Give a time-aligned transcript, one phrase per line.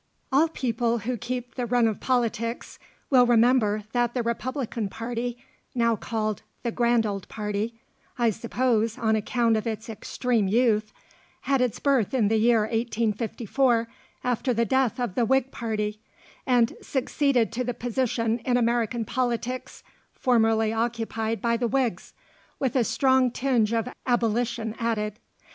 [0.31, 2.79] All people who keep the run of politics
[3.11, 5.37] will remember that the Republican party,
[5.75, 7.75] now called the "Grand Old Party"
[8.17, 10.91] (I suppose on account of its extreme youth),
[11.41, 13.87] had its birth in the year 1854,
[14.23, 15.99] after the death of the Whig party,
[16.47, 19.83] and succeeded to the position in American politics
[20.13, 22.13] formerly occupied by the Whigs,
[22.57, 25.19] with a strong tinge of abolition added.